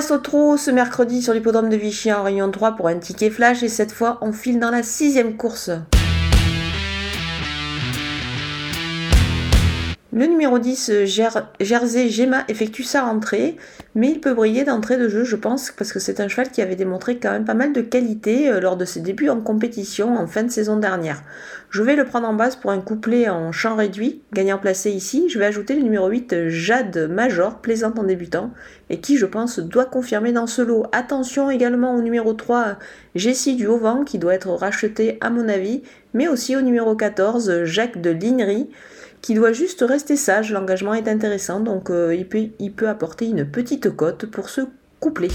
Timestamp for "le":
10.12-10.26, 21.94-22.04, 25.76-25.82